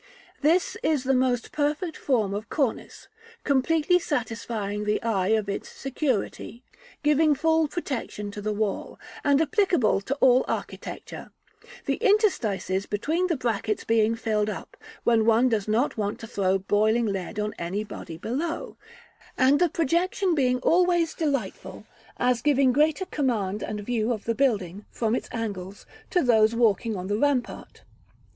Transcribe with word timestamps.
This 0.41 0.75
is 0.81 1.03
the 1.03 1.13
most 1.13 1.51
perfect 1.51 1.95
form 1.95 2.33
of 2.33 2.49
cornice, 2.49 3.07
completely 3.43 3.99
satisfying 3.99 4.83
the 4.85 4.99
eye 5.03 5.27
of 5.27 5.47
its 5.47 5.69
security, 5.69 6.63
giving 7.03 7.35
full 7.35 7.67
protection 7.67 8.31
to 8.31 8.41
the 8.41 8.51
wall, 8.51 8.99
and 9.23 9.39
applicable 9.39 10.01
to 10.01 10.15
all 10.15 10.43
architecture, 10.47 11.29
the 11.85 11.97
interstices 11.97 12.87
between 12.87 13.27
the 13.27 13.37
brackets 13.37 13.83
being 13.83 14.15
filled 14.15 14.49
up, 14.49 14.75
when 15.03 15.23
one 15.23 15.49
does 15.49 15.67
not 15.67 15.97
want 15.97 16.19
to 16.21 16.25
throw 16.25 16.57
boiling 16.57 17.05
lead 17.05 17.39
on 17.39 17.53
any 17.59 17.83
body 17.83 18.17
below, 18.17 18.77
and 19.37 19.59
the 19.59 19.69
projection 19.69 20.33
being 20.33 20.57
always 20.61 21.13
delightful, 21.13 21.85
as 22.17 22.41
giving 22.41 22.73
greater 22.73 23.05
command 23.05 23.61
and 23.61 23.79
view 23.81 24.11
of 24.11 24.25
the 24.25 24.33
building, 24.33 24.83
from 24.89 25.13
its 25.13 25.29
angles, 25.31 25.85
to 26.09 26.23
those 26.23 26.55
walking 26.55 26.95
on 26.95 27.05
the 27.05 27.19
rampart. 27.19 27.83